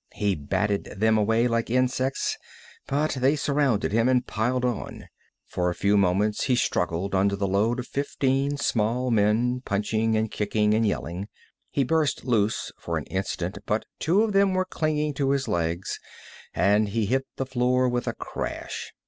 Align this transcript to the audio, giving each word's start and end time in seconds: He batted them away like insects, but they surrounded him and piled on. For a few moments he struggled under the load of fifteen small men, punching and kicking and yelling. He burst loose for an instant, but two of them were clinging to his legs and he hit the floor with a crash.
He 0.15 0.33
batted 0.33 0.85
them 0.97 1.15
away 1.15 1.47
like 1.47 1.69
insects, 1.69 2.35
but 2.87 3.11
they 3.11 3.35
surrounded 3.35 3.91
him 3.91 4.09
and 4.09 4.25
piled 4.25 4.65
on. 4.65 5.05
For 5.45 5.69
a 5.69 5.75
few 5.75 5.95
moments 5.95 6.45
he 6.45 6.55
struggled 6.55 7.13
under 7.13 7.35
the 7.35 7.47
load 7.47 7.77
of 7.77 7.85
fifteen 7.85 8.57
small 8.57 9.11
men, 9.11 9.61
punching 9.63 10.17
and 10.17 10.31
kicking 10.31 10.73
and 10.73 10.87
yelling. 10.87 11.27
He 11.69 11.83
burst 11.83 12.25
loose 12.25 12.71
for 12.79 12.97
an 12.97 13.05
instant, 13.11 13.59
but 13.67 13.85
two 13.99 14.23
of 14.23 14.33
them 14.33 14.55
were 14.55 14.65
clinging 14.65 15.13
to 15.13 15.29
his 15.29 15.47
legs 15.47 15.99
and 16.51 16.89
he 16.89 17.05
hit 17.05 17.27
the 17.35 17.45
floor 17.45 17.87
with 17.87 18.07
a 18.07 18.13
crash. 18.15 18.93